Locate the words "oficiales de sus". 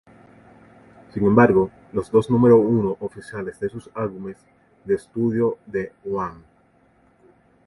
3.01-3.87